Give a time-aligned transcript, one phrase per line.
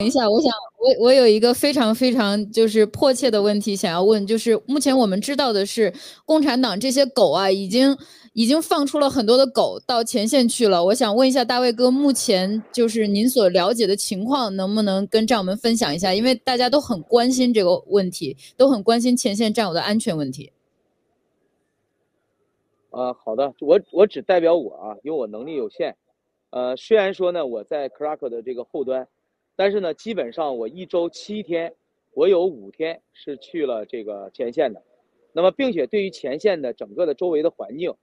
[0.00, 5.92] 等一下，我想我我有一个非常非常就是迫切的问题想要问，就是目前我们知道的是，
[6.24, 7.94] 共产党这些狗啊，已经
[8.32, 10.82] 已经放出了很多的狗到前线去了。
[10.82, 16.14] 我想问一下大卫哥，目前就是您所了解的情况，能不能跟战友们分享一下？
[16.14, 20.50] 因为大家都很关心这个问题，都很关心前线战友的安全问题。
[22.88, 25.94] 啊，好的，我我只代表我啊，因为我能力有限。
[26.48, 29.06] 呃，虽然说呢，我在 Crack 的这个后端。
[29.60, 31.74] 但是呢，基本上我一周七天，
[32.14, 34.82] 我有五天是去了这个前线的，
[35.34, 37.94] 那么并且对于前线的整个的周围的环境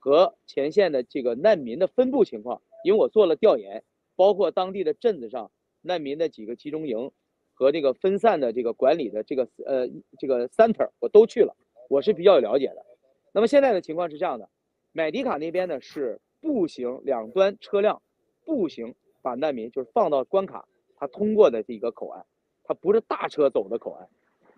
[0.00, 3.84] 和前线的这个难民的分布情况，因为我做了调研，
[4.16, 7.12] 包括当地的镇子上难民的几个集中营
[7.52, 11.54] 和这个分散的这个管理的这个呃这个 center 我都去了，
[11.88, 12.84] 我是比较有了解的。
[13.30, 14.48] 那么现在的情况是这样的，
[14.90, 18.02] 买迪卡那边呢是步行两端车辆
[18.44, 20.66] 步行把难民就是放到关卡。
[20.96, 22.24] 他通过的这一个口岸，
[22.64, 24.08] 他不是大车走的口岸。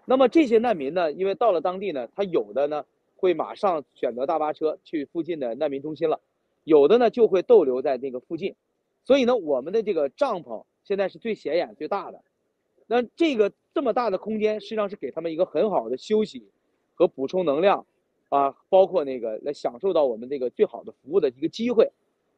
[0.04, 2.84] 那么这些难民呢，因为到了当地呢，他有的呢
[3.16, 6.20] 会马上选择大巴车去附近的难民中心了，
[6.64, 8.54] 有的呢就会逗留在那个附近。
[9.04, 12.22] 所以呢，我们的这个帐篷现在是最显眼、最大的。
[12.86, 16.50] 那这个这么大的空间，实际上是给他们一个很好的休息
[16.94, 17.84] 和补充能量
[18.28, 21.90] 啊，包括那个来享受到我们这个最好的服务的一个机会。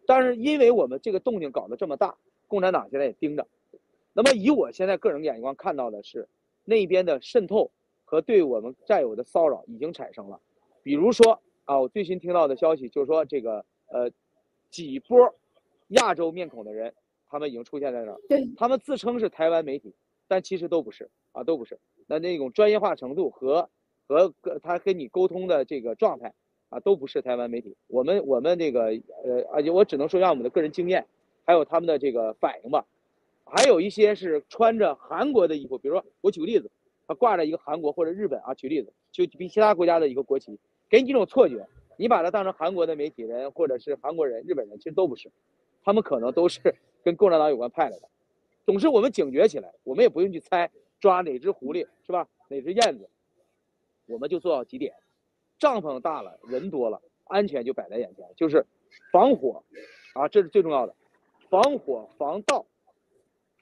[0.07, 3.47] 但是因为我们这个动静搞得这么大，共产党现在也盯着。
[4.19, 6.29] 那么以我现在个人眼光看到的是，
[6.65, 7.71] 那边的渗透
[8.05, 10.41] 和对我们战友的骚扰已经产生了。
[10.83, 14.11] 比如说啊，我最新听到的消息就是说，这个呃
[14.71, 15.33] 几波
[15.91, 16.93] 亚洲面孔的人，
[17.29, 18.21] 他们已经出现在那儿。
[18.29, 19.95] 对，他们自称是台湾媒体，
[20.27, 21.79] 但其实都不是啊，都不是。
[22.09, 23.71] 那那种专业化程度和
[24.09, 26.35] 和他跟你沟通的这个状态
[26.71, 27.77] 啊，都不是台湾媒体。
[27.87, 28.87] 我们我们这个
[29.23, 31.07] 呃，而且我只能说让我们的个人经验，
[31.47, 32.85] 还有他们的这个反应吧。
[33.51, 36.71] 还有一些是穿着韩国的衣服，比如说我举个例子，
[37.07, 40.59] 他挂着一个韩国或者日本啊，举例子就比其他国家的一个国旗，
[40.91, 41.67] 给你一种错觉，
[41.97, 45.31] 你把它当成韩国的媒体人或者是韩国人、日本人，其实都不是，
[45.83, 48.09] 他们可能都是 跟共产党有关派来的。
[48.67, 50.71] 总之我们警觉起来，我们也不用去猜
[51.01, 52.29] 抓哪只狐狸是吧？
[52.49, 53.09] 哪只燕子，
[54.07, 54.95] 我们就做到几点：
[55.59, 58.67] 帐篷大了，人多了，安全就摆在眼前，就是
[59.11, 59.63] 防火
[60.13, 60.95] 啊，这是最重要的，
[61.49, 62.67] 防火防盗。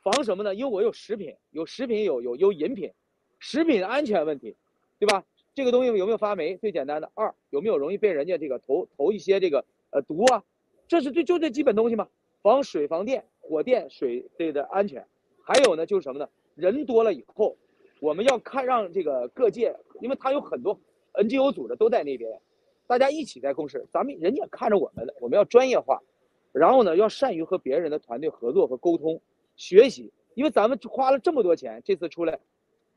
[0.07, 0.55] 防什么呢？
[0.55, 2.93] 因为我有食品，有食品有有有饮品，
[3.41, 4.55] 食品安全问题，
[5.01, 5.25] 对吧？
[5.53, 6.57] 这个东西有没有发霉？
[6.59, 7.11] 最简单的。
[7.15, 10.45] 二有没有容易被人家这个投投一些这个呃毒啊？
[10.87, 12.07] 这是最就这基本东西嘛。
[12.41, 15.05] 防水、防电、火电、水这个的安全。
[15.43, 16.29] 还有呢，就是什么呢？
[16.55, 17.57] 人多了以后，
[17.99, 20.79] 我们要看让这个各界，因为他有很多
[21.15, 22.41] NGO 组织都在那边，
[22.87, 23.85] 大家一起在共事。
[23.91, 26.01] 咱们人家看着我们的，我们要专业化，
[26.53, 29.21] 然后呢，要善于和别人的团队合作和沟通。
[29.57, 32.39] 学习，因为咱们花了这么多钱，这次出来，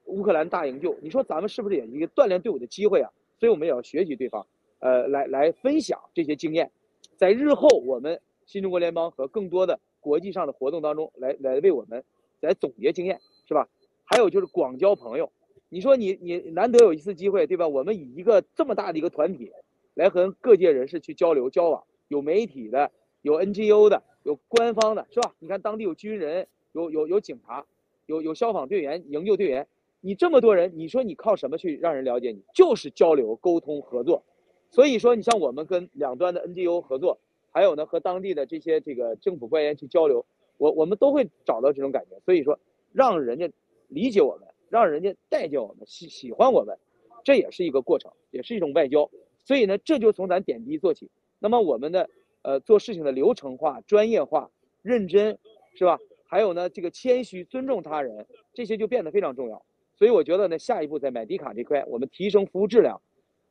[0.06, 3.12] 乌克兰大营救，你说咱们是不是也一个锻炼队伍的机会啊？
[3.40, 4.46] 所以我们也要学习对方，
[4.80, 6.72] 呃，来来分享这些经验，
[7.16, 12.04] 在日后我们新中国联邦和更多的国际上的活动当中，来来为我们
[12.42, 13.68] 来总结经验，是吧？
[14.04, 15.32] 还有就是广交朋友，
[15.70, 17.68] 你说你你难得有一次机会，对吧？
[17.68, 19.52] 我们以一个这么大的一个团体，
[19.94, 22.92] 来和各界人士去交流交往，有媒体的，
[23.22, 24.04] 有 NGO 的。
[24.24, 25.34] 有官方的是吧？
[25.40, 27.66] 你看当地有军人，有有有警察，
[28.06, 29.68] 有有消防队员、营救队员，
[30.02, 32.44] 你这么多人，你说你靠什么去让人了解你？
[32.54, 34.24] 就是交流、沟通、合作。
[34.70, 37.18] 所以说，你像我们跟两端的 NGO 合作，
[37.52, 40.26] 还有呢和当地的这些这个政府官员去交流，
[40.58, 42.20] 我我们都会找到这种感觉。
[42.26, 42.60] 所以说，
[42.92, 43.50] 让人家
[43.88, 46.78] 理解我们，让人家待见我们，喜喜欢我们，
[47.24, 49.10] 这也是一个过程，也是一种外交。
[49.46, 51.10] 所以呢，这就从咱点滴做起。
[51.40, 52.10] 那么我们的。
[52.42, 54.50] 呃，做事情的流程化、专业化、
[54.82, 55.38] 认真，
[55.76, 56.00] 是吧？
[56.26, 59.66] 还有呢，这个谦虚、尊重他人，这些就变得非常重要。
[59.96, 63.02] 所以我觉得呢，下一步在买迪卡这块，我们提升服务质量、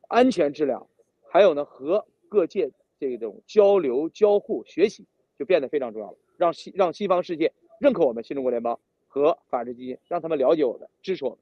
[0.09, 0.87] 安全质量，
[1.29, 5.07] 还有呢，和各界这种交流、交互、学习，
[5.39, 6.17] 就变得非常重要了。
[6.37, 11.39] 让西让西方世界认可我们新中国联邦和法治基金，让他们了解我们、支持我们。